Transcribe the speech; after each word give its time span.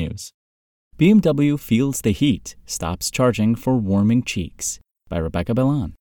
technews. 0.00 0.32
BMW 0.98 1.58
feels 1.58 2.02
the 2.02 2.12
heat, 2.12 2.56
stops 2.66 3.10
charging 3.10 3.54
for 3.54 3.76
warming 3.76 4.22
cheeks. 4.22 4.80
By 5.08 5.18
Rebecca 5.18 5.54
Bellan. 5.54 5.94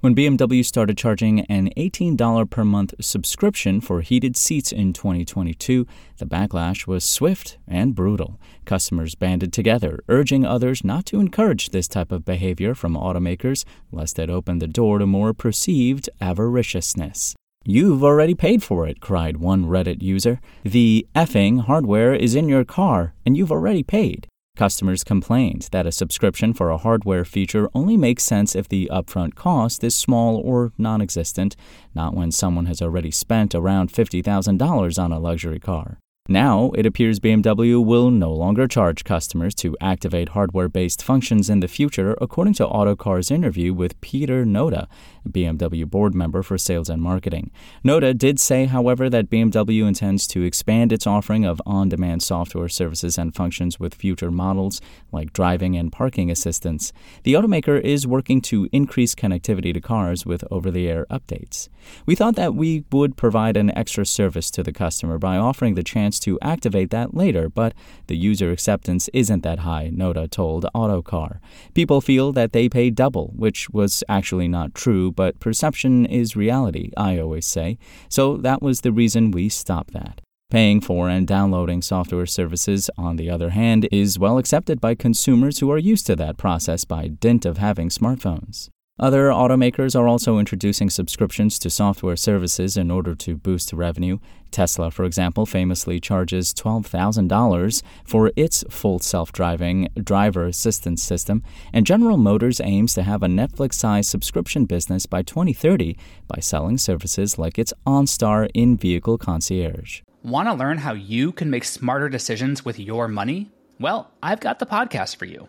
When 0.00 0.14
BMW 0.14 0.62
started 0.62 0.98
charging 0.98 1.40
an 1.46 1.70
$18 1.76 2.50
per 2.50 2.64
month 2.64 2.92
subscription 3.00 3.80
for 3.80 4.02
heated 4.02 4.36
seats 4.36 4.70
in 4.70 4.92
2022, 4.92 5.86
the 6.18 6.26
backlash 6.26 6.86
was 6.86 7.02
swift 7.02 7.56
and 7.66 7.94
brutal. 7.94 8.38
Customers 8.66 9.14
banded 9.14 9.54
together, 9.54 10.00
urging 10.08 10.44
others 10.44 10.84
not 10.84 11.06
to 11.06 11.18
encourage 11.18 11.70
this 11.70 11.88
type 11.88 12.12
of 12.12 12.26
behavior 12.26 12.74
from 12.74 12.94
automakers, 12.94 13.64
lest 13.90 14.18
it 14.18 14.28
open 14.28 14.58
the 14.58 14.66
door 14.66 14.98
to 14.98 15.06
more 15.06 15.32
perceived 15.32 16.10
avariciousness. 16.20 17.34
You've 17.68 18.04
already 18.04 18.36
paid 18.36 18.62
for 18.62 18.86
it, 18.86 19.00
cried 19.00 19.38
one 19.38 19.64
Reddit 19.64 20.00
user. 20.00 20.40
The 20.62 21.04
effing 21.16 21.62
hardware 21.62 22.14
is 22.14 22.36
in 22.36 22.48
your 22.48 22.64
car, 22.64 23.14
and 23.24 23.36
you've 23.36 23.50
already 23.50 23.82
paid. 23.82 24.28
Customers 24.56 25.02
complained 25.02 25.68
that 25.72 25.84
a 25.84 25.90
subscription 25.90 26.52
for 26.52 26.70
a 26.70 26.78
hardware 26.78 27.24
feature 27.24 27.68
only 27.74 27.96
makes 27.96 28.22
sense 28.22 28.54
if 28.54 28.68
the 28.68 28.88
upfront 28.92 29.34
cost 29.34 29.82
is 29.82 29.96
small 29.96 30.36
or 30.36 30.74
non 30.78 31.00
existent, 31.00 31.56
not 31.92 32.14
when 32.14 32.30
someone 32.30 32.66
has 32.66 32.80
already 32.80 33.10
spent 33.10 33.52
around 33.52 33.92
$50,000 33.92 35.02
on 35.02 35.10
a 35.10 35.18
luxury 35.18 35.58
car. 35.58 35.98
Now, 36.28 36.72
it 36.74 36.86
appears 36.86 37.20
BMW 37.20 37.84
will 37.84 38.10
no 38.10 38.32
longer 38.32 38.66
charge 38.66 39.04
customers 39.04 39.54
to 39.56 39.76
activate 39.80 40.30
hardware 40.30 40.68
based 40.68 41.02
functions 41.02 41.48
in 41.48 41.60
the 41.60 41.68
future, 41.68 42.16
according 42.20 42.54
to 42.54 42.66
Autocar's 42.66 43.30
interview 43.30 43.72
with 43.72 44.00
Pieter 44.00 44.44
Nota, 44.44 44.88
BMW 45.28 45.88
board 45.88 46.14
member 46.14 46.42
for 46.42 46.58
sales 46.58 46.88
and 46.88 47.00
marketing. 47.00 47.50
Noda 47.84 48.16
did 48.16 48.40
say, 48.40 48.64
however, 48.64 49.08
that 49.08 49.30
BMW 49.30 49.86
intends 49.86 50.26
to 50.28 50.42
expand 50.42 50.92
its 50.92 51.06
offering 51.06 51.44
of 51.44 51.62
on 51.64 51.88
demand 51.88 52.22
software 52.22 52.68
services 52.68 53.18
and 53.18 53.34
functions 53.34 53.78
with 53.78 53.94
future 53.94 54.30
models 54.30 54.80
like 55.12 55.32
driving 55.32 55.76
and 55.76 55.92
parking 55.92 56.30
assistance. 56.30 56.92
The 57.22 57.34
automaker 57.34 57.80
is 57.80 58.06
working 58.06 58.40
to 58.42 58.68
increase 58.72 59.14
connectivity 59.14 59.72
to 59.74 59.80
cars 59.80 60.26
with 60.26 60.44
over 60.50 60.70
the 60.70 60.88
air 60.88 61.06
updates. 61.10 61.68
We 62.04 62.16
thought 62.16 62.36
that 62.36 62.54
we 62.54 62.84
would 62.90 63.16
provide 63.16 63.56
an 63.56 63.76
extra 63.76 64.04
service 64.04 64.50
to 64.52 64.62
the 64.62 64.72
customer 64.72 65.18
by 65.18 65.36
offering 65.36 65.74
the 65.74 65.84
chance 65.84 66.15
to 66.20 66.38
activate 66.42 66.90
that 66.90 67.14
later, 67.14 67.48
but 67.48 67.74
the 68.06 68.16
user 68.16 68.50
acceptance 68.50 69.08
isn't 69.12 69.42
that 69.42 69.60
high, 69.60 69.90
Nota 69.92 70.28
told 70.28 70.66
Autocar. 70.74 71.40
People 71.74 72.00
feel 72.00 72.32
that 72.32 72.52
they 72.52 72.68
pay 72.68 72.90
double, 72.90 73.32
which 73.36 73.70
was 73.70 74.02
actually 74.08 74.48
not 74.48 74.74
true, 74.74 75.12
but 75.12 75.40
perception 75.40 76.06
is 76.06 76.36
reality, 76.36 76.90
I 76.96 77.18
always 77.18 77.46
say. 77.46 77.78
So 78.08 78.36
that 78.38 78.62
was 78.62 78.80
the 78.80 78.92
reason 78.92 79.30
we 79.30 79.48
stopped 79.48 79.92
that. 79.92 80.20
Paying 80.48 80.80
for 80.80 81.08
and 81.08 81.26
downloading 81.26 81.82
software 81.82 82.24
services, 82.24 82.88
on 82.96 83.16
the 83.16 83.28
other 83.28 83.50
hand, 83.50 83.88
is 83.90 84.16
well 84.18 84.38
accepted 84.38 84.80
by 84.80 84.94
consumers 84.94 85.58
who 85.58 85.70
are 85.72 85.78
used 85.78 86.06
to 86.06 86.14
that 86.16 86.36
process 86.36 86.84
by 86.84 87.08
dint 87.08 87.44
of 87.44 87.58
having 87.58 87.88
smartphones. 87.88 88.68
Other 88.98 89.28
automakers 89.28 89.94
are 89.94 90.08
also 90.08 90.38
introducing 90.38 90.88
subscriptions 90.88 91.58
to 91.58 91.68
software 91.68 92.16
services 92.16 92.78
in 92.78 92.90
order 92.90 93.14
to 93.16 93.36
boost 93.36 93.74
revenue. 93.74 94.18
Tesla, 94.50 94.90
for 94.90 95.04
example, 95.04 95.44
famously 95.44 96.00
charges 96.00 96.54
$12,000 96.54 97.82
for 98.06 98.32
its 98.36 98.64
full 98.70 98.98
self 98.98 99.32
driving 99.32 99.90
driver 100.02 100.46
assistance 100.46 101.02
system, 101.02 101.42
and 101.74 101.84
General 101.84 102.16
Motors 102.16 102.58
aims 102.58 102.94
to 102.94 103.02
have 103.02 103.22
a 103.22 103.26
Netflix 103.26 103.74
sized 103.74 104.08
subscription 104.08 104.64
business 104.64 105.04
by 105.04 105.20
2030 105.20 105.98
by 106.26 106.40
selling 106.40 106.78
services 106.78 107.38
like 107.38 107.58
its 107.58 107.74
OnStar 107.86 108.48
in 108.54 108.78
vehicle 108.78 109.18
concierge. 109.18 110.00
Want 110.22 110.48
to 110.48 110.54
learn 110.54 110.78
how 110.78 110.94
you 110.94 111.32
can 111.32 111.50
make 111.50 111.64
smarter 111.64 112.08
decisions 112.08 112.64
with 112.64 112.80
your 112.80 113.08
money? 113.08 113.50
Well, 113.78 114.10
I've 114.22 114.40
got 114.40 114.58
the 114.58 114.66
podcast 114.66 115.16
for 115.16 115.26
you. 115.26 115.48